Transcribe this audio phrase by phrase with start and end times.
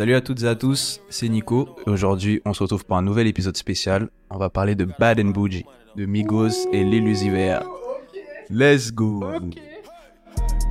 [0.00, 1.76] Salut à toutes et à tous, c'est Nico.
[1.84, 4.08] Aujourd'hui, on se retrouve pour un nouvel épisode spécial.
[4.30, 7.58] On va parler de Bad and Bougie, de Migos et l'Illusiver.
[8.48, 9.22] Let's go.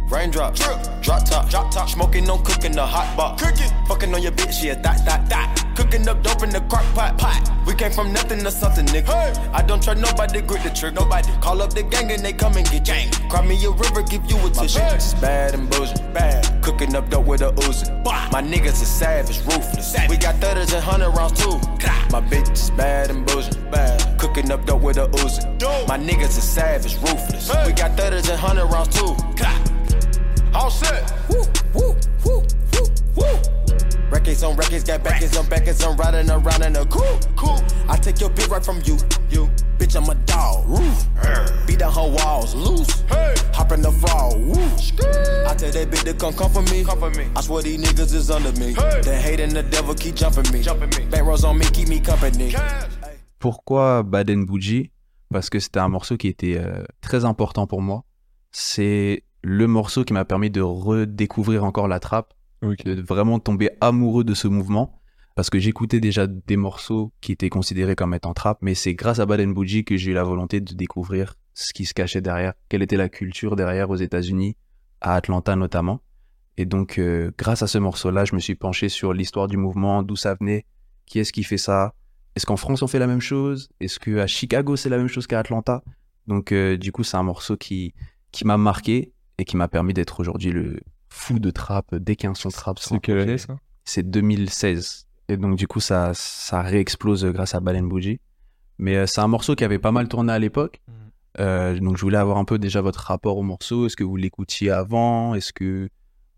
[0.10, 0.82] Raindrop, drop
[1.24, 3.44] top, drop top, smoking no cooking the hot box.
[3.44, 5.73] Cooking, fucking on your bitch, yeah, that, that, that.
[5.76, 7.48] Cooking up dope in the crock pot, pot.
[7.68, 9.38] We came from nothing to something, nigga.
[9.54, 11.32] I don't trust nobody, grip the trick, nobody.
[11.41, 13.12] Call up the gang and they come and get gang.
[13.30, 14.80] Cry me a river, give you a tissue.
[14.80, 16.64] My It's bad and bullshit, bad.
[16.64, 18.04] Cooking up dope with a Uzi.
[18.32, 19.96] My niggas is savage, ruthless.
[20.10, 21.60] We got thudders and hundred rounds too.
[22.12, 24.20] My bitch is bad and bullshit, bad.
[24.20, 25.46] Cooking up dope with a Uzi.
[25.88, 27.52] My niggas is savage, ruthless.
[27.68, 29.16] We got thudders and hundred rounds too.
[30.53, 31.13] All set.
[31.30, 31.95] Woo, woo,
[32.26, 32.85] woo, woo,
[33.16, 33.40] woo.
[34.09, 37.59] Records on records, got backers on backers, I'm riding around in a cool, cool.
[37.88, 38.98] I take your bitch right from you,
[39.30, 39.49] you.
[39.77, 41.05] Bitch, I'm a dog, roof.
[41.67, 43.04] Beat down her walls, loose.
[43.54, 44.54] Hop in the fall, woo.
[45.48, 46.84] I tell that bitch to come come for me.
[46.84, 47.27] Come for me.
[47.35, 48.73] I swear these niggas is under me.
[48.73, 50.63] The hate and the devil keep jumping me.
[50.63, 51.09] Jumping me.
[51.09, 52.55] Back rows on me, keep me company.
[53.37, 54.91] Pourquoi Bad and Bougie?
[55.31, 58.04] Parce que c'était un morceau qui était euh, très important pour moi.
[58.52, 64.23] C'est le morceau qui m'a permis de redécouvrir encore la trappe, de vraiment tomber amoureux
[64.23, 64.96] de ce mouvement.
[65.35, 69.19] Parce que j'écoutais déjà des morceaux qui étaient considérés comme étant trap, mais c'est grâce
[69.19, 72.19] à Bad and Bougie que j'ai eu la volonté de découvrir ce qui se cachait
[72.19, 74.57] derrière, quelle était la culture derrière aux États-Unis,
[75.00, 76.01] à Atlanta notamment.
[76.57, 80.03] Et donc, euh, grâce à ce morceau-là, je me suis penché sur l'histoire du mouvement,
[80.03, 80.66] d'où ça venait,
[81.06, 81.94] qui est-ce qui fait ça,
[82.35, 85.25] est-ce qu'en France on fait la même chose, est-ce qu'à Chicago c'est la même chose
[85.25, 85.84] qu'à Atlanta.
[86.28, 87.94] Donc, euh, du coup, c'est un morceau qui,
[88.34, 90.79] qui m'a marqué et qui m'a permis d'être aujourd'hui le
[91.09, 92.78] fou de trap dès qu'un son trap.
[92.78, 93.29] un C'est quelle projet.
[93.29, 93.57] année ça?
[93.85, 95.07] C'est 2016.
[95.29, 98.19] Et donc, du coup, ça, ça réexplose grâce à Balen Bougie.
[98.78, 100.81] Mais euh, c'est un morceau qui avait pas mal tourné à l'époque.
[100.88, 100.94] Mhm.
[101.40, 103.85] Euh, donc, je voulais avoir un peu déjà votre rapport au morceau.
[103.85, 105.35] Est-ce que vous l'écoutiez avant?
[105.35, 105.90] Est-ce que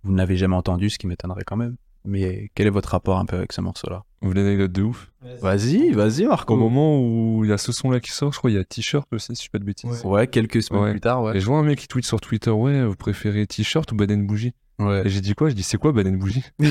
[0.03, 0.89] vous n'avez jamais entendu?
[0.89, 1.75] Ce qui m'étonnerait quand même.
[2.05, 4.03] Mais quel est votre rapport un peu avec ce morceau-là?
[4.21, 6.53] Vous voulez une anecdote de ouf Vas-y, vas-y, Marco.
[6.53, 8.59] Au moment où il y a ce son là qui sort, je crois il y
[8.59, 10.01] a T-shirt aussi, si je dis pas de bêtises.
[10.03, 10.91] Ouais, quelques semaines Ouais.
[10.91, 11.37] plus tard, ouais.
[11.37, 14.25] Et je vois un mec qui tweet sur Twitter Ouais, vous préférez T-shirt ou Baden
[14.25, 14.53] Bougie?
[14.79, 15.03] Ouais.
[15.05, 15.49] Et j'ai dit quoi?
[15.49, 16.43] Je dis C'est quoi Baden Bougie?
[16.59, 16.67] Je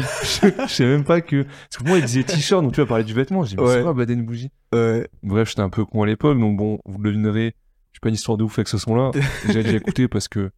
[0.66, 1.42] je sais même pas que.
[1.44, 3.44] Parce que moi, il disait T-shirt, donc tu vas parler du vêtement.
[3.44, 3.74] Je dis Mais Ouais.
[3.76, 4.50] c'est quoi Baden Bougie?
[4.74, 5.06] Ouais.
[5.22, 7.54] Bref, j'étais un peu con à l'époque, donc bon, vous le devinerez.
[7.92, 9.10] J'ai pas une histoire de ouf avec ce son là.
[9.48, 10.50] J'ai déjà écouté parce que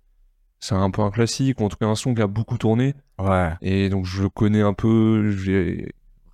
[0.65, 2.95] c'est un peu un classique, ou en tout cas un son qui a beaucoup tourné.
[3.19, 3.51] Ouais.
[3.63, 5.93] Et donc je le connais un peu, j'ai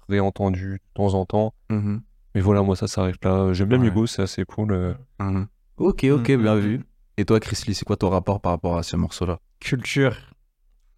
[0.08, 1.54] réentendu de temps en temps.
[1.70, 2.02] Mhm.
[2.34, 3.52] Mais voilà, moi ça s'arrête là.
[3.54, 3.86] J'aime bien Ouais.
[3.88, 4.72] Migos, c'est assez cool.
[4.72, 4.94] euh.
[5.18, 5.46] Mhm.
[5.78, 6.42] Ok, ok, Mhm.
[6.42, 6.80] bien vu.
[7.16, 9.38] Et toi, Chrisley, c'est quoi ton rapport par rapport à ce morceau-là?
[9.60, 10.14] Culture.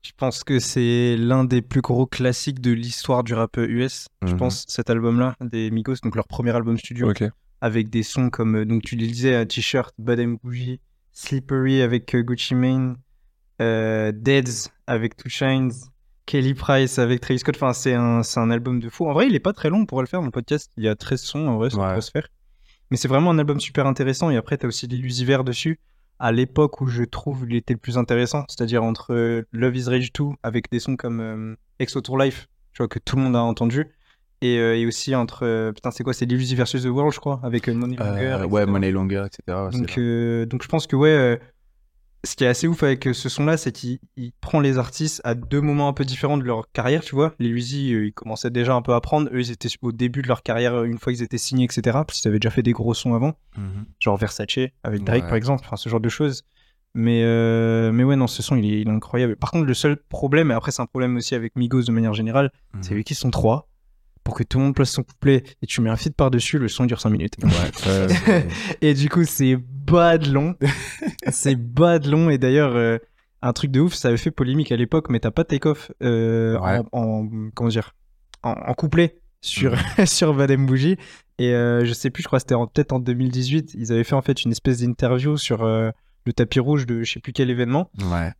[0.02, 4.06] Je pense que c'est l'un des plus gros classiques de l'histoire du rap US.
[4.26, 7.22] Je pense cet album-là des Migos, donc leur premier album studio, Ok.
[7.60, 10.80] avec des sons comme euh, donc tu le disais, euh, T-shirt, Bad and Bougie,
[11.12, 12.96] Slippery avec Gucci Mane,
[13.60, 15.72] euh, Deads avec Two Shines,
[16.26, 17.56] Kelly Price avec Travis Scott.
[17.56, 19.06] Enfin, c'est un, un album de fou.
[19.08, 20.70] En vrai, il est pas très long, on pourrait le faire dans le podcast.
[20.76, 21.86] Il y a 13 sons, en vrai, ça Ouais.
[21.88, 22.28] pourrait se faire.
[22.90, 24.30] Mais c'est vraiment un album super intéressant.
[24.30, 25.78] Et après, t'as aussi l'illusiver dessus.
[26.22, 30.12] À l'époque où je trouve il était le plus intéressant, c'est-à-dire entre Love is Rage
[30.12, 33.36] 2 avec des sons comme euh, Exo Tour Life, tu vois, que tout le monde
[33.36, 33.86] a entendu.
[34.42, 35.46] Et, euh, et aussi entre.
[35.46, 36.12] euh, putain, c'est quoi?
[36.12, 38.10] C'est l'illusive versus The World, je crois, avec Money Longer.
[38.26, 38.46] Euh, etc.
[38.50, 39.40] Ouais, Money Longer, etc.
[39.48, 41.40] ouais, Donc, donc je pense que ouais,
[42.24, 45.20] ce qui est assez ouf avec euh, ce son-là, c'est qu'il il prend les artistes
[45.24, 47.34] à deux moments un peu différents de leur carrière, tu vois.
[47.38, 49.30] Les Uzi, euh, ils commençaient déjà un peu à apprendre.
[49.32, 51.80] Eux, ils étaient au début de leur carrière euh, une fois qu'ils étaient signés, etc.
[52.06, 53.86] Parce qu'ils avaient déjà fait des gros sons avant, Mhm.
[54.00, 54.48] genre Versace
[54.82, 55.28] avec Drake Ouais.
[55.28, 56.42] par exemple, enfin ce genre de choses.
[56.92, 59.36] Mais, euh, mais ouais, non, ce son, il est, il est incroyable.
[59.36, 62.14] Par contre, le seul problème, et après c'est un problème aussi avec Migos de manière
[62.14, 62.96] générale, c'est Mhm.
[62.98, 63.69] vu qu'ils sont trois.
[64.24, 66.68] Pour que tout le monde place son couplet et tu mets un feat par-dessus, le
[66.68, 67.34] son dure 5 minutes.
[67.42, 68.44] Ouais,
[68.80, 70.54] Et du coup, c'est bad long.
[71.30, 72.28] c'est bad long.
[72.30, 72.98] Et d'ailleurs, euh,
[73.42, 76.58] un truc de ouf, ça avait fait polémique à l'époque, mais t'as pas take-off euh,
[76.60, 76.80] Ouais.
[76.92, 77.94] en, en- comment dire,
[78.42, 80.96] en, en couplet sur, sur Badem Bougie.
[81.38, 84.04] Et euh, je sais plus, je crois que c'était en- peut-être en 2018, ils avaient
[84.04, 87.48] fait en fait une espèce d'interview sur le tapis rouge de je sais plus quel
[87.48, 87.90] événement,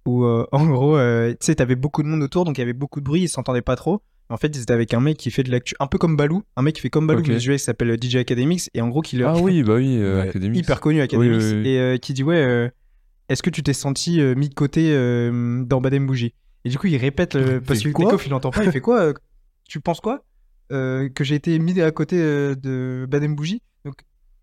[0.05, 3.01] où en gros, tu sais, t'avais beaucoup de monde autour, donc il y avait beaucoup
[3.01, 4.03] de bruit, ils s'entendaient pas trop.
[4.31, 6.43] En fait, ils étaient avec un mec qui fait de l'actu, un peu comme Balou,
[6.57, 7.29] un mec qui fait comme Balou, Ok.
[7.29, 9.97] mais US, qui s'appelle DJ Academics, et en gros, qui leur, Ah oui, bah oui,
[9.99, 10.23] euh.
[10.29, 10.61] Académique.
[10.65, 11.69] hyper connu Academics Oui, oui, oui.
[11.69, 12.69] et euh, qui dit ouais euh,
[13.29, 16.33] est-ce que tu t'es senti euh, mis de côté euh, dans Badem Bougie?
[16.65, 19.01] Et du coup il répète euh, parce que Takeoff il entend pas il fait quoi
[19.01, 19.13] euh,
[19.69, 20.25] tu penses quoi
[20.73, 23.63] Euh, que j'ai été mis à côté euh, de Badem Bougie?
[23.85, 23.95] Donc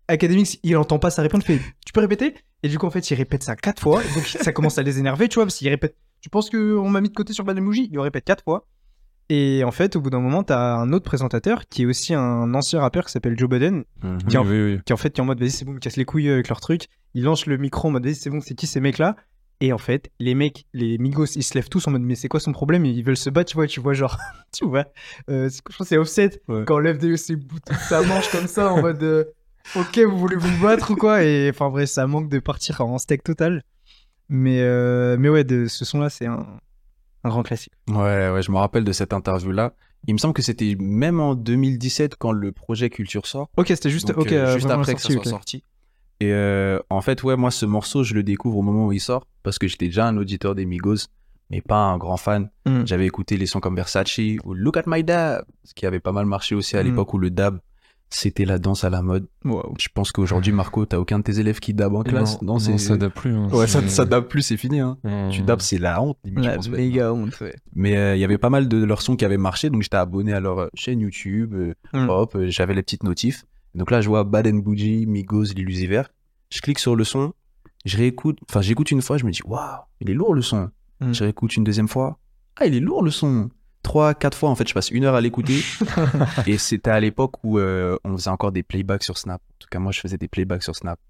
[0.08, 2.34] Academics il entend pas sa réponse il fait tu peux répéter?
[2.62, 4.82] Et du coup en fait il répète ça quatre fois et donc ça commence à
[4.82, 7.32] les énerver tu vois parce qu'il répète tu penses que on m'a mis de côté
[7.32, 7.88] sur Badem Bougie?
[7.90, 8.66] Il le répète quatre fois
[9.28, 12.54] et en fait au bout d'un moment t'as un autre présentateur qui est aussi un
[12.54, 14.80] ancien rappeur qui s'appelle Joe Budden oui, oui.
[14.84, 16.48] qui en fait qui est en mode vas-y c'est bon me cassent les couilles avec
[16.48, 16.86] leur truc.
[17.14, 19.16] Il lance le micro en mode vas-y c'est bon c'est qui ces mecs là
[19.60, 22.28] Et en fait, les mecs, les Migos, ils se lèvent tous en mode, mais c'est
[22.28, 22.84] quoi son problème?
[22.84, 24.16] Ils veulent se battre, tu vois, tu vois, genre,
[24.52, 24.86] tu vois,
[25.30, 28.46] euh, je pense que c'est Offset, quand on lève des, ses boutons, ça mange comme
[28.46, 29.24] ça, en mode, euh,
[29.74, 31.24] ok, vous voulez vous battre ou quoi?
[31.24, 33.64] Et enfin, vrai, ça manque de partir en steak total.
[34.28, 36.46] Mais, euh, mais ouais, de, ce son-là, c'est un,
[37.24, 37.72] un grand classique.
[37.88, 39.74] Ouais, ouais, je me rappelle de cette interview-là.
[40.06, 43.48] Il me semble que c'était même en 2017 quand le projet Culture sort.
[43.56, 45.64] Ok, c'était juste, Donc, ok, euh, juste après que sorti, ça soit sorti.
[46.20, 49.00] Et euh, en fait, ouais, moi, ce morceau, je le découvre au moment où il
[49.00, 51.06] sort parce que j'étais déjà un auditeur des Migos,
[51.50, 52.50] mais pas un grand fan.
[52.66, 52.84] Mm.
[52.86, 56.12] J'avais écouté les sons comme Versace ou Look at My Dab, ce qui avait pas
[56.12, 56.86] mal marché aussi à Mm.
[56.86, 57.58] l'époque où le dab,
[58.10, 59.26] c'était la danse à la mode.
[59.44, 59.74] Wow.
[59.78, 62.40] Je pense qu'aujourd'hui, Marco, t'as aucun de tes élèves qui dab en classe.
[62.42, 63.34] non, c'est ça dab plus.
[63.34, 64.80] hein, Ouais, ça, ça dab plus, c'est fini.
[64.80, 64.96] Hein.
[65.30, 66.16] Tu dabs, c'est la honte.
[66.24, 67.54] limite, je La pense, méga honte, ouais.
[67.74, 69.96] mais euh, il y avait pas mal de leurs sons qui avaient marché, donc j'étais
[69.96, 71.54] abonné à leur euh, chaîne YouTube.
[71.54, 72.08] euh, Mm.
[72.08, 73.44] Hop, euh, j'avais les petites notifs.
[73.74, 76.02] Donc là, je vois Bad and Bougie, Migos, l'illusiver.
[76.50, 77.32] Je clique sur le son,
[77.84, 78.38] je réécoute.
[78.48, 79.60] Enfin, j'écoute une fois, je me dis, waouh,
[80.00, 80.70] il est lourd le son.
[81.00, 81.12] Mm.
[81.12, 82.18] Je réécoute une deuxième fois.
[82.56, 83.50] Ah, il est lourd le son.
[83.88, 85.62] Trois, quatre fois, en fait, je passe une heure à l'écouter.
[86.46, 89.40] et c'était à l'époque où euh, on faisait encore des playbacks sur Snap.
[89.40, 91.00] En tout cas, moi, je faisais des playbacks sur Snap.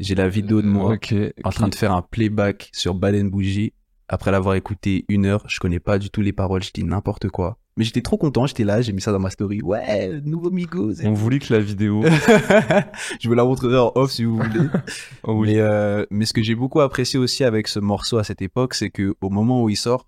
[0.00, 0.98] J'ai la vidéo de moi
[1.44, 3.72] en train de faire un playback sur Bad and Bougie.
[4.08, 7.30] Après l'avoir écouté une heure, je connais pas du tout les paroles, je dis n'importe
[7.30, 7.56] quoi.
[7.78, 9.62] Mais j'étais trop content, j'étais là, j'ai mis ça dans ma story.
[9.62, 11.02] Ouais, nouveau Migos.
[11.04, 12.04] On voulait que la vidéo.
[13.20, 14.68] je vous la montrerai en off si vous voulez.
[15.22, 15.54] Oh oui.
[15.54, 18.74] mais, euh, mais ce que j'ai beaucoup apprécié aussi avec ce morceau à cette époque,
[18.74, 20.06] c'est que au moment où il sort,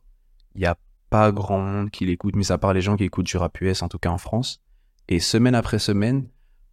[0.55, 0.77] il y a
[1.11, 3.83] pas grand monde qui l'écoute, mis à part les gens qui écoutent du rap US,
[3.83, 4.61] en tout cas en France.
[5.09, 6.27] Et semaine après semaine,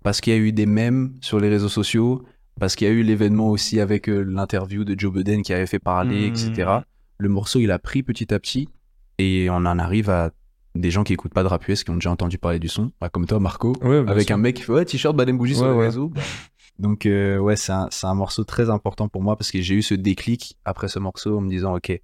[0.04, 2.24] parce qu'il y a eu des mèmes sur les réseaux sociaux,
[2.60, 5.66] parce qu'il y a eu l'événement aussi avec euh, l'interview de Joe Budden qui avait
[5.66, 6.80] fait parler, etc.
[7.18, 8.68] Le morceau, il a pris petit à petit
[9.18, 10.32] et on en arrive à
[10.76, 12.92] des gens qui écoutent pas de rap US, qui ont déjà entendu parler du son,
[13.00, 14.36] Bah, comme toi, Marco, Ouais, avec sûr.
[14.36, 15.86] un mec qui fait ouais, t-shirt Bad and Bougie sur le ouais.
[15.86, 16.12] réseau.
[16.78, 19.76] Donc, euh, ouais, c'est un, c'est un morceau très important pour moi parce que j'ai
[19.76, 22.02] eu ce déclic après ce morceau en me disant, OK,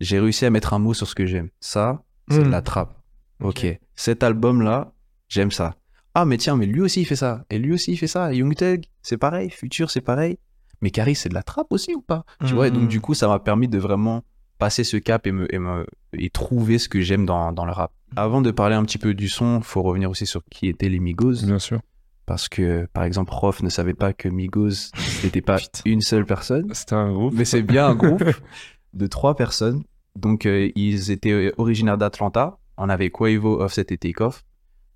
[0.00, 1.48] j'ai réussi à mettre un mot sur ce que j'aime.
[1.60, 2.50] Ça, c'est de Mm.
[2.50, 2.94] la trappe.
[3.40, 3.66] OK.
[3.94, 4.92] Cet album-là,
[5.28, 5.74] j'aime ça.
[6.14, 7.44] Ah, mais tiens, mais lui aussi, il fait ça.
[7.50, 8.32] Et lui aussi, il fait ça.
[8.32, 9.50] Young Thug, c'est pareil.
[9.50, 10.38] Future, c'est pareil.
[10.80, 12.24] Mais Caris, c'est de la trappe aussi ou pas?
[12.46, 12.88] Tu vois, et donc Mm.
[12.88, 14.22] du coup, ça m'a permis de vraiment
[14.58, 17.70] passer ce cap et, me, et, me- et trouver ce que j'aime dans, dans le
[17.72, 17.92] rap.
[18.16, 20.98] Avant de parler un petit peu du son, faut revenir aussi sur qui étaient les
[20.98, 21.44] Migos.
[21.44, 21.80] Bien sûr.
[22.26, 24.90] Parce que, par exemple, Rof ne savait pas que Migos
[25.22, 27.34] n'était pas une seule personne, C'était un groupe.
[27.36, 28.22] mais c'est bien un groupe
[28.94, 29.82] de trois personnes.
[30.16, 32.58] Donc, euh, ils étaient originaires d'Atlanta.
[32.76, 34.44] On avait Quavo, Offset et Takeoff.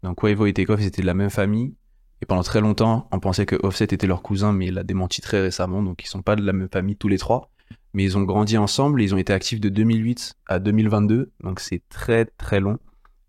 [0.03, 1.75] Donc, Quavo et Takeoff, ils étaient de la même famille.
[2.21, 5.21] Et pendant très longtemps, on pensait que Offset était leur cousin, mais il l'a démenti
[5.21, 5.83] très récemment.
[5.83, 7.51] Donc, ils sont pas de la même famille tous les trois.
[7.95, 9.03] Mais ils ont grandi ensemble.
[9.03, 11.33] Ils ont été actifs de 2008 à 2022.
[11.43, 12.79] Donc, c'est très, très long.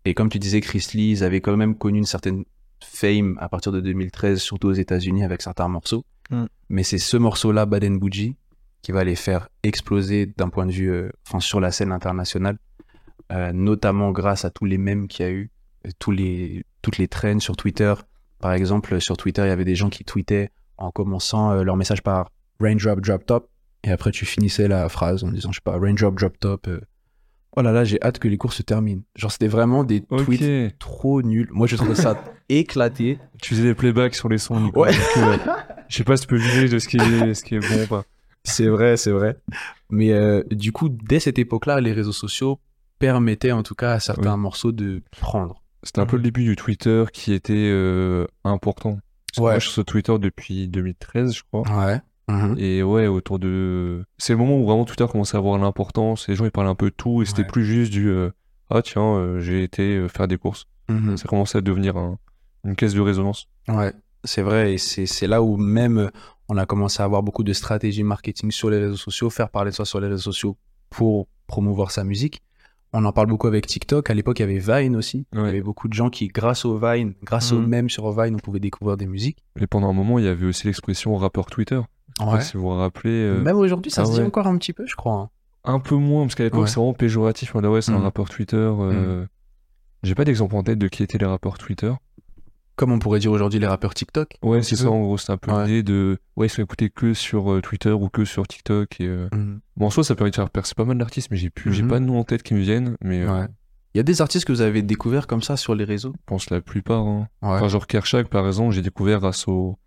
[0.04, 2.44] Et comme tu disais, Chris Lee, ils avaient quand même connu une certaine
[2.80, 6.04] fame à partir de 2013, surtout aux États-Unis avec certains morceaux.
[6.30, 6.44] Mm.
[6.68, 8.36] Mais c'est ce morceau-là, Bad and Bougie,
[8.84, 12.58] qui va les faire exploser d'un point de vue, euh, enfin, sur la scène internationale,
[13.32, 15.50] euh, notamment grâce à tous les mèmes qu'il y a eu,
[15.86, 17.94] euh, tous les, toutes les trends sur Twitter.
[18.40, 22.02] Par exemple, sur Twitter, il y avait des gens qui tweetaient en commençant leur message
[22.02, 23.50] par Raindrop, Drop Top,
[23.84, 26.68] et après tu finissais la phrase en disant, je sais pas, Raindrop, Drop Top.
[26.68, 26.80] euh,
[27.56, 29.02] Oh là là, j'ai hâte que les cours se terminent.
[29.14, 31.48] Genre, c'était vraiment des tweets trop nuls.
[31.52, 33.20] Moi, je trouvais ça éclaté.
[33.40, 34.58] Tu faisais des playbacks sur les sons.
[34.58, 34.82] Nico.
[34.82, 34.90] Ouais.
[34.90, 35.36] Donc, euh,
[35.88, 37.84] je sais pas si tu peux juger de ce qui est, ce qui est bon
[37.84, 38.04] ou pas.
[38.44, 39.38] C'est vrai, c'est vrai.
[39.90, 42.60] Mais euh, du coup, dès cette époque-là, les réseaux sociaux
[42.98, 44.40] permettaient en tout cas à certains Oui.
[44.40, 45.62] morceaux de prendre.
[45.82, 48.98] C'était un peu le début du Twitter qui était euh, important.
[49.36, 49.42] Ouais.
[49.52, 51.62] Moi, je suis sur Twitter depuis 2013, je crois.
[51.86, 52.00] Ouais.
[52.28, 52.54] Mhm.
[52.58, 54.04] Et ouais, autour de.
[54.16, 56.26] C'est le moment où vraiment Twitter commençait à avoir l'importance.
[56.28, 57.20] Les gens, ils parlaient un peu de tout.
[57.22, 57.48] Et c'était Ouais.
[57.48, 58.08] plus juste du.
[58.08, 58.30] euh,
[58.70, 60.66] ah, tiens, euh, j'ai été faire des courses.
[60.88, 61.16] Mhm.
[61.18, 62.18] Ça commençait à devenir un-
[62.64, 63.48] une caisse de résonance.
[63.68, 63.92] Ouais,
[64.24, 64.72] c'est vrai.
[64.74, 66.10] Et c'est là où même
[66.48, 69.70] on a commencé à avoir beaucoup de stratégies marketing sur les réseaux sociaux, faire parler
[69.70, 70.56] de soi sur les réseaux sociaux
[70.90, 72.42] pour promouvoir sa musique.
[72.92, 74.08] On en parle beaucoup avec TikTok.
[74.10, 75.26] À l'époque, il y avait Vine aussi.
[75.32, 77.66] Il y avait beaucoup de gens qui, grâce au Vine, grâce aux Mhm.
[77.66, 79.38] mèmes sur Vine, on pouvait découvrir des musiques.
[79.60, 81.80] Et pendant un moment, il y avait aussi l'expression rappeur Twitter.
[82.40, 83.10] Si vous vous rappelez.
[83.10, 84.24] euh, Même aujourd'hui, ça ah se dit ouais.
[84.26, 85.14] encore un petit peu, je crois.
[85.14, 85.30] hein.
[85.64, 87.56] Un peu moins, parce qu'à l'époque, c'est vraiment péjoratif.
[87.56, 88.02] On ouais, c'est un Mhm.
[88.04, 88.56] rappeur Twitter.
[88.56, 89.26] euh,
[90.04, 91.92] J'ai pas d'exemple en tête de qui étaient les rappeurs Twitter.
[92.76, 94.36] Comme on pourrait dire aujourd'hui les rappeurs TikTok.
[94.42, 95.16] Ouais, c'est ça, en gros.
[95.16, 95.64] C'est un peu Ouais.
[95.66, 96.18] l'idée de.
[96.36, 99.00] Ouais, ils sont écoutés que sur euh, Twitter ou que sur TikTok.
[99.00, 99.60] Et, euh, Mhm.
[99.76, 101.72] Bon, en soi, ça permet de faire percer pas mal d'artistes, mais j'ai plus...
[101.72, 101.88] j'ai Mhm.
[101.88, 102.96] pas de nom en tête qui me viennent.
[103.00, 103.46] Mais euh, Ouais.
[103.94, 106.12] Il y a des artistes que vous avez découverts comme ça sur les réseaux?
[106.16, 107.02] Je pense la plupart.
[107.06, 107.28] hein.
[107.42, 107.50] Ouais.
[107.50, 109.78] Enfin, genre Kershak, par exemple, j'ai découvert grâce au,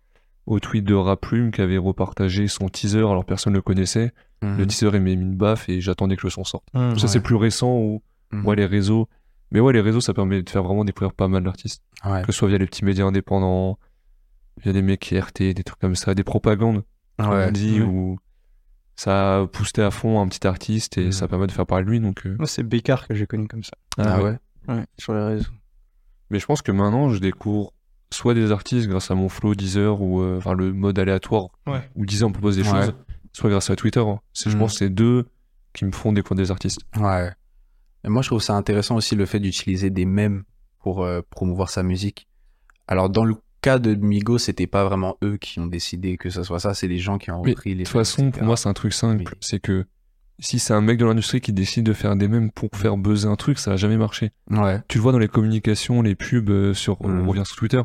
[0.46, 4.12] au tweet de Raplume qui avait repartagé son teaser, alors personne ne le connaissait.
[4.42, 4.56] Mhm.
[4.56, 6.64] Le teaser, il m'a mis une baffe et j'attendais que le son sorte.
[6.96, 8.00] Ça, c'est plus récent où,
[8.32, 9.10] ouais, les réseaux.
[9.50, 11.82] Mais ouais, les réseaux, ça permet de faire vraiment découvrir pas mal d'artistes.
[12.04, 12.22] Ouais.
[12.22, 13.78] Que ce soit via les petits médias indépendants,
[14.62, 16.82] via des mecs qui RT, des trucs comme ça, des propagandes,
[17.18, 17.46] comme Ouais.
[17.48, 17.86] on dit, Ouais.
[17.86, 18.18] ou
[18.96, 21.12] ça a boosté à fond un petit artiste et Mhm.
[21.12, 22.00] ça permet de faire parler de lui.
[22.00, 23.72] Donc, euh, Moi, c'est Bécard que j'ai connu comme ça.
[23.96, 24.36] Ah ouais.
[24.68, 25.50] Ouais, sur les réseaux.
[26.30, 27.72] Mais je pense que maintenant, je découvre
[28.10, 31.88] soit des artistes grâce à mon flow Deezer ou euh, enfin, le mode aléatoire Ouais.
[31.94, 32.68] où Deezer on propose des Ouais.
[32.86, 32.94] choses,
[33.32, 34.00] soit grâce à Twitter.
[34.00, 34.20] hein.
[34.34, 34.60] C'est, Je Mhm.
[34.62, 35.26] pense que c'est deux
[35.72, 36.80] qui me font découvrir des artistes.
[36.98, 37.30] Ouais.
[38.04, 40.44] Et moi, je trouve ça intéressant aussi le fait d'utiliser des mèmes
[40.80, 42.28] pour euh, promouvoir sa musique.
[42.86, 46.42] Alors, dans le cas de Migo, c'était pas vraiment eux qui ont décidé que ce
[46.42, 48.68] soit ça, c'est les gens qui ont repris les De toute façon, pour moi, c'est
[48.68, 49.24] un truc simple.
[49.24, 49.84] Mais- C'est que
[50.38, 53.26] si c'est un mec de l'industrie qui décide de faire des mèmes pour faire buzzer
[53.28, 54.30] un truc, ça va jamais marcher.
[54.50, 54.80] Ouais.
[54.86, 57.00] Tu le vois dans les communications, les pubs euh, sur.
[57.00, 57.82] On revient sur Twitter.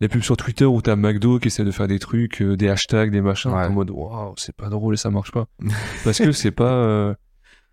[0.00, 2.68] Les pubs sur Twitter où t'as McDo qui essaie de faire des trucs, euh, des
[2.68, 3.64] hashtags, des machins, Ouais.
[3.66, 5.46] en mode waouh, c'est pas drôle et ça marche pas.
[6.04, 6.72] Parce que c'est pas.
[6.72, 7.14] euh,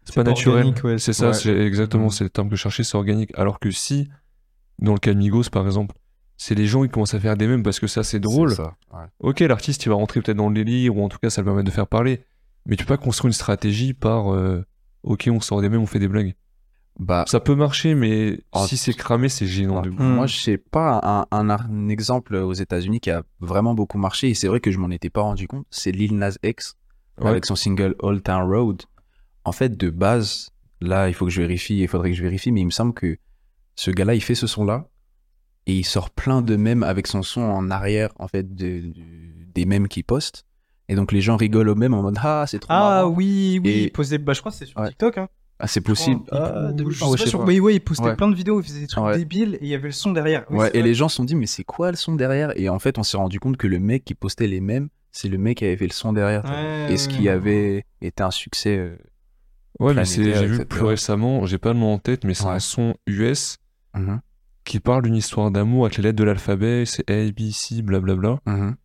[0.06, 0.74] c'est pas pas naturel.
[0.84, 1.34] ouais, c'est ça, ouais.
[1.34, 2.10] c'est exactement, Mhm.
[2.12, 3.32] c'est le terme que je cherchais, c'est organique.
[3.38, 4.10] Alors que si,
[4.80, 5.96] dans le cas de Migos par exemple,
[6.38, 8.58] c'est les gens qui commencent à faire des mèmes parce que ça c'est drôle, C'est
[8.58, 9.06] ça, ouais.
[9.20, 11.46] ok, l'artiste il va rentrer peut-être dans le délire ou en tout cas ça le
[11.46, 12.24] permet de faire parler.
[12.66, 14.66] Mais tu peux pas construire une stratégie par euh,
[15.04, 16.34] ok, on sort des mèmes, on fait des blagues.
[17.00, 20.00] Bah, Ça peut marcher, mais Oh, si c'est cramé, c'est gênant de ouf.
[20.00, 20.04] Mm.
[20.14, 24.30] Moi, je sais pas, un, un, un exemple aux États-Unis qui a vraiment beaucoup marché,
[24.30, 26.76] et c'est vrai que je m'en étais pas rendu compte, c'est Lil Nas X
[27.20, 27.30] Ouais.
[27.30, 28.84] avec son single Old Town Road.
[29.46, 30.50] En fait, de base,
[30.82, 32.94] là, il faut que je vérifie, il faudrait que je vérifie, mais il me semble
[32.94, 33.18] que
[33.76, 34.88] ce gars-là, il fait ce son-là,
[35.66, 38.94] et il sort plein de mèmes avec son son en arrière, en fait, de, de-
[39.54, 40.46] des mèmes qu'il poste.
[40.90, 43.10] Et donc, les gens rigolent au même en mode Ah, c'est trop Ah marrant.
[43.10, 44.90] oui, oui, Et- il posait, bah, je crois que c'est sur Ouais.
[44.90, 45.18] TikTok.
[45.18, 45.30] Hein.
[45.60, 46.22] Ah, c'est possible.
[46.32, 48.16] Il- Ah, ou- de- je ah, ouais, sais pas sur oui, ouais, il postait Ouais.
[48.16, 50.46] plein de vidéos, il faisait des trucs débiles et il y avait le son derrière.
[50.50, 50.82] Oui, et vrai.
[50.82, 52.52] les gens se sont dit, mais c'est quoi le son derrière?
[52.60, 55.30] Et en fait, on s'est rendu compte que le mec qui postait les mêmes, c'est
[55.30, 56.44] le mec qui avait fait le son derrière.
[56.90, 58.98] Et ce qui avait été un succès.
[59.82, 62.34] Euh, Ouais, mais c'est, j'ai vu plus récemment, j'ai pas le nom en tête, mais
[62.34, 62.51] c'est Ouais.
[62.53, 63.58] un son US
[63.96, 64.22] mhm,
[64.65, 68.39] qui parle d'une histoire d'amour avec les lettres de l'alphabet, c'est A, B, C, blablabla.
[68.46, 68.75] mhm.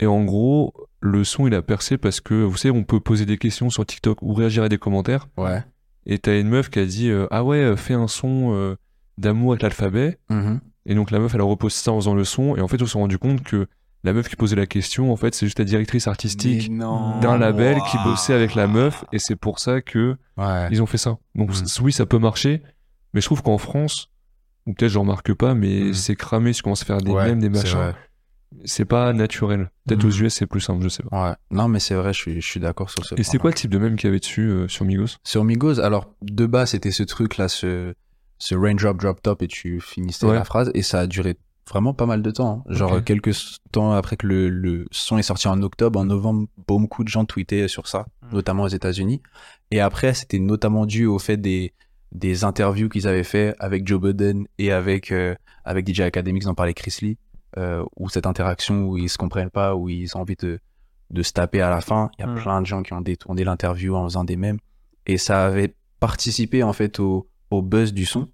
[0.00, 3.26] Et en gros, le son il a percé parce que, vous savez, on peut poser
[3.26, 5.26] des questions sur TikTok ou réagir à des commentaires.
[5.36, 5.62] Ouais.
[6.06, 8.76] Et t'as une meuf qui a dit euh, Ah ouais, euh, fais un son euh,
[9.18, 10.18] d'amour avec l'alphabet.
[10.30, 10.60] mhm.
[10.86, 12.56] Et donc la meuf, elle a reposté ça en faisant le son.
[12.56, 13.66] Et en fait, on s'est rendu compte que
[14.04, 17.78] la meuf qui posait la question, en fait, c'est juste la directrice artistique d'un label
[17.90, 19.04] qui bossait avec la meuf.
[19.12, 20.68] Et c'est pour ça que Ouais.
[20.70, 21.18] ils ont fait ça.
[21.34, 21.64] Donc Mm.
[21.82, 22.62] oui, ça peut marcher.
[23.14, 24.10] Mais je trouve qu'en France,
[24.66, 25.94] ou peut-être je remarque pas, mais Mm.
[25.94, 27.92] c'est cramé, tu commences à faire des Ouais, mèmes, des machins.
[28.64, 29.70] C'est pas naturel.
[29.86, 30.06] Peut-être Mm.
[30.06, 31.30] aux US, c'est plus simple, je sais pas.
[31.30, 31.34] Ouais.
[31.50, 33.54] Non, mais c'est vrai, je suis, je suis d'accord sur ce Et c'est quoi le
[33.56, 35.16] type de mème qu'il y avait dessus euh, sur Migos?
[35.24, 37.94] Sur Migos, alors, de base, c'était ce truc-là, ce,
[38.38, 40.34] ce raindrop, drop top, et tu finissais Ouais.
[40.34, 41.36] la phrase, et ça a duré
[41.68, 42.64] vraiment pas mal de temps.
[42.68, 42.72] hein.
[42.74, 43.04] Genre, Ok.
[43.04, 43.34] quelques
[43.72, 47.24] temps après que le, le son est sorti en octobre, en novembre, beaucoup de gens
[47.24, 48.34] tweetaient sur ça, Mm.
[48.34, 49.22] notamment aux États-Unis.
[49.70, 51.74] Et après, c'était notamment dû au fait des,
[52.12, 55.34] des interviews qu'ils avaient fait avec Joe Budden et avec, euh,
[55.64, 57.18] avec DJ Academics, dont parlait Chris Lee,
[57.58, 60.60] euh, où cette interaction où ils se comprennent pas, où ils ont envie de,
[61.10, 62.10] de se taper à la fin.
[62.18, 62.34] Il y a Mm.
[62.42, 64.58] plein de gens qui ont détourné l'interview en faisant des mèmes.
[65.06, 68.28] Et ça avait participé, en fait, au, au buzz du son.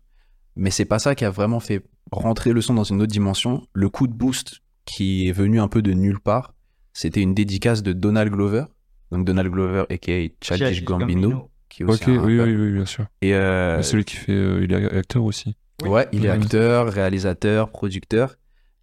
[0.57, 3.67] Mais c'est pas ça qui a vraiment fait rentrer le son dans une autre dimension.
[3.73, 6.55] Le coup de boost qui est venu un peu de nulle part,
[6.93, 8.65] c'était une dédicace de Donald Glover.
[9.11, 12.73] Donc Donald Glover, aka Childish Childish Gambino, qui est aussi Ok, un oui, oui, oui,
[12.73, 13.07] bien sûr.
[13.23, 14.33] Et euh, celui qui fait.
[14.33, 15.57] euh, il est acteur aussi.
[15.83, 18.37] ouais, il est acteur, réalisateur, producteur.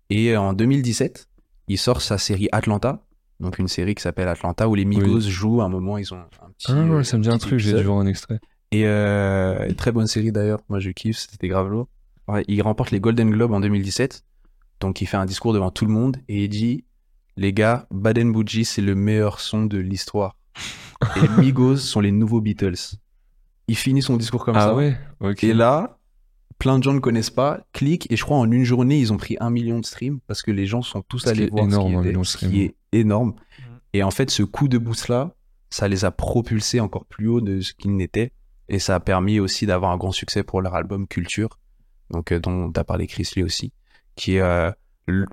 [0.10, 1.28] Et en 2017,
[1.68, 3.04] il sort sa série Atlanta.
[3.40, 5.62] Donc une série qui s'appelle Atlanta où les Migos jouent.
[5.62, 6.68] À un moment, ils ont un petit.
[6.70, 8.40] Ah ouais, euh, ça me dit un truc, j'ai dû voir un extrait.
[8.72, 11.88] Et euh, très bonne série d'ailleurs, moi je kiffe, c'était grave lourd.
[12.32, 14.24] Ouais, il remporte les Golden Globes en 2017,
[14.80, 16.86] donc il fait un discours devant tout le monde et il dit
[17.38, 20.38] Les gars, Baden Bougie c'est le meilleur son de l'histoire.
[21.18, 22.98] et les Migos sont les nouveaux Beatles.
[23.68, 24.76] Il finit son discours comme ah ça.
[24.76, 24.98] ouais.
[25.42, 25.98] Et là,
[26.58, 29.18] plein de gens ne connaissent pas, cliquent et je crois en une journée ils ont
[29.18, 31.92] pris un million de streams parce que les gens sont tous Ce allés voir énorme,
[31.92, 32.62] ce un qui, million de ce qui streams.
[32.62, 33.34] est énorme.
[33.94, 35.34] Et en fait, ce coup de boost là,
[35.70, 38.32] ça les a propulsés encore plus haut de ce qu'ils n'étaient.
[38.70, 41.60] Et ça a permis aussi d'avoir un grand succès pour leur album Culture,
[42.12, 43.74] donc euh, dont as parlé Chris Lee aussi,
[44.16, 44.72] qui est euh,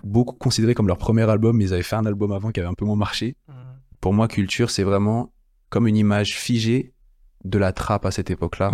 [0.03, 2.69] beaucoup considéré comme leur premier album, mais ils avaient fait un album avant qui avait
[2.69, 3.37] un peu moins marché.
[4.01, 5.33] Pour moi, Culture, c'est vraiment
[5.71, 6.93] comme une image figée
[7.45, 8.71] de la trappe à cette époque-là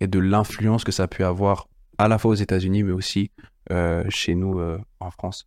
[0.00, 3.30] et de l'influence que ça a pu avoir à la fois aux États-Unis, mais aussi
[3.70, 5.46] euh, chez nous euh, en France.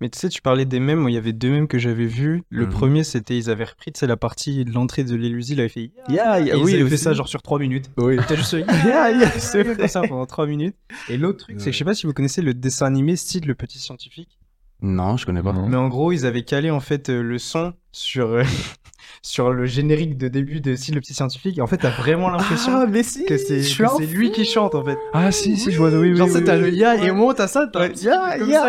[0.00, 2.06] Mais tu sais, tu parlais des mèmes, moi, il y avait deux mèmes que j'avais
[2.06, 2.42] vus.
[2.50, 2.70] Le Mhm.
[2.72, 5.68] premier, c'était, ils avaient repris, tu sais, la partie de l'entrée de l'Élusie, il avait
[5.68, 7.90] fait Yeah, Et yeah, ils oui, avaient fait ça genre sur 3 minutes.
[7.96, 8.16] Oui.
[8.28, 9.30] T'as juste fait, yeah, yeah,
[9.74, 10.76] comme ça pendant 3 minutes.
[11.08, 13.46] Et l'autre truc, c'est que je sais pas si vous connaissez le dessin animé style
[13.46, 14.38] Le Petit Scientifique.
[14.80, 15.52] Non, je connais pas.
[15.52, 15.68] Non.
[15.68, 18.42] Mais en gros, ils avaient calé en fait euh, le son sur, euh,
[19.22, 21.58] sur le générique de début de style Le Petit Scientifique.
[21.58, 23.62] Et en fait, t'as vraiment l'impression mais si, que c'est que
[23.98, 24.96] c'est lui qui chante en fait.
[25.12, 25.90] Ah si, si, je vois.
[25.90, 26.62] Oui, oui, Genre, oui, c'est oui, t'as oui.
[26.62, 27.88] le ya et au moment où t'as ça, t'as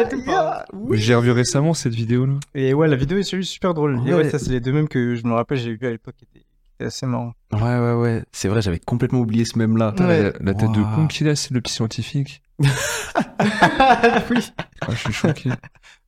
[0.09, 2.33] tout, par- J'ai revu récemment cette vidéo là.
[2.55, 3.99] Et ouais, la vidéo est super super drôle.
[4.05, 4.23] Et Ouais.
[4.23, 6.15] ouais, ça, c'est les deux mêmes que je me rappelle, j'ai vu à l'époque
[6.79, 7.33] C'est assez marrant.
[7.51, 8.23] Ouais, ouais, ouais.
[8.31, 9.93] C'est vrai, j'avais complètement oublié ce même-là.
[9.99, 10.23] Ouais.
[10.23, 12.41] La, la tête de con qu'il a, c'est le petit scientifique.
[12.59, 12.65] oui.
[14.81, 15.49] Ah, je suis choqué.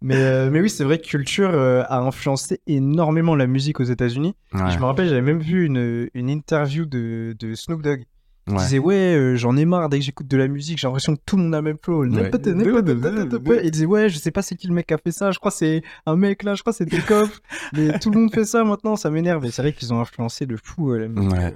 [0.02, 3.86] Mais, euh, mais oui, c'est vrai que Culture euh, a influencé énormément la musique aux
[3.86, 4.36] États-Unis.
[4.54, 8.06] Ouais, Je me rappelle, j'avais même vu une, une interview de, de Snoop Dogg.
[8.52, 8.64] Il ouais.
[8.64, 11.22] disait Ouais, euh, j'en ai marre dès que j'écoute de la musique, j'ai l'impression que
[11.26, 12.06] tout le monde a le même flow.
[12.06, 15.40] Il disait Ouais, je sais pas c'est qui le mec qui a fait ça, je
[15.40, 17.42] crois c'est un mec là, je crois c'est Takeoff.
[17.74, 19.46] Mais tout le monde fait ça maintenant, ça m'énerve.
[19.46, 21.32] Et c'est vrai qu'ils ont influencé de fou euh, la musique.
[21.32, 21.46] Ouais.
[21.46, 21.52] euh.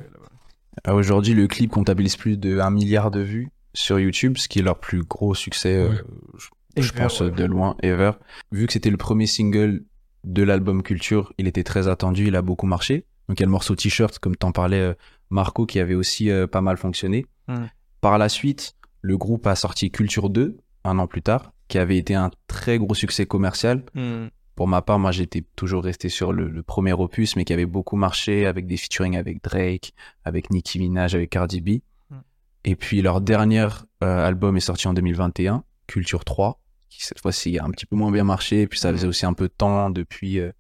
[0.84, 4.60] Ah, Aujourd'hui, le clip comptabilise plus de 1 milliard de vues sur YouTube, ce qui
[4.60, 5.96] est leur plus gros succès, euh, Ouais.
[6.38, 7.32] je, je Ever, pense, ouais.
[7.32, 8.12] de loin, ever.
[8.52, 9.84] Vu que c'était le premier single
[10.26, 13.06] de l'album Culture, il était très attendu, il a beaucoup marché.
[13.30, 14.94] Donc il y a le morceau T-shirt, comme t'en parlais, euh,
[15.30, 17.26] Marco, qui avait aussi euh, pas mal fonctionné.
[17.48, 17.66] Mm.
[18.02, 21.98] Par la suite, le groupe a sorti Culture 2, un an plus tard, qui avait
[21.98, 23.84] été un très gros succès commercial.
[23.94, 24.28] Hmm.
[24.56, 27.66] Pour ma part, moi, j'étais toujours resté sur le, le premier opus, mais qui avait
[27.66, 31.70] beaucoup marché avec des featuring avec Drake, avec Nicki Minaj, avec Cardi B.
[32.10, 32.16] Mm.
[32.64, 33.68] Et puis leur dernier
[34.04, 37.96] euh, album est sorti en 2021, Culture 3, qui cette fois-ci a un petit peu
[37.96, 38.62] moins bien marché.
[38.62, 40.52] Et puis ça faisait aussi un peu de temps depuis, euh,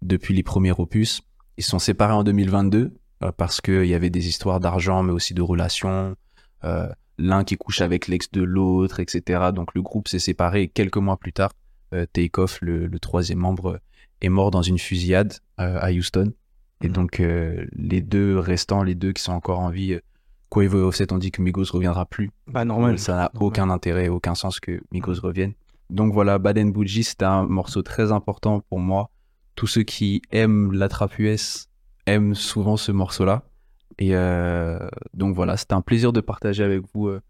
[0.00, 1.22] depuis les premiers opus.
[1.58, 2.90] Ils se sont séparés en 2022 euh,
[3.30, 6.16] parce qu'il y avait des histoires d'argent, mais aussi de relations.
[6.64, 6.88] Euh,
[7.18, 9.50] L'un qui couche avec l'ex de l'autre, etc.
[9.54, 11.52] Donc le groupe s'est séparé et quelques mois plus tard.
[11.94, 13.78] Euh, Takeoff, le, le troisième membre,
[14.22, 16.32] est mort dans une fusillade euh, à Houston.
[16.82, 16.92] Et Mhm.
[16.94, 20.00] donc, euh, les deux restants, les deux qui sont encore en vie, euh,
[20.48, 22.30] Quavo et Offset ont dit que Migos reviendra plus.
[22.46, 22.98] Bah, normal.
[22.98, 25.52] Ça n'a aucun intérêt, aucun sens que Migos revienne.
[25.90, 29.10] Donc voilà, Bad and Bougie, c'était un morceau très important pour moi.
[29.54, 31.68] Tous ceux qui aiment la trap US
[32.06, 33.44] aiment souvent ce morceau-là.
[33.98, 34.78] Et euh,
[35.14, 37.20] donc voilà, c'était un plaisir de partager avec vous euh,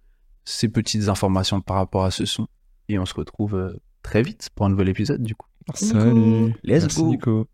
[0.45, 2.47] ces petites informations par rapport à ce son.
[2.89, 5.47] Et on se retrouve euh, très vite pour un nouvel épisode du coup.
[5.75, 6.55] Salut.
[6.65, 7.07] Let's Merci go.
[7.07, 7.47] Nico.